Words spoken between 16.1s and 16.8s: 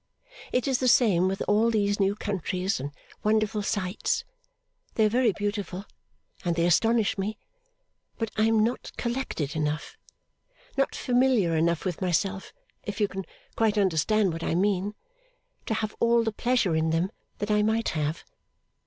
the pleasure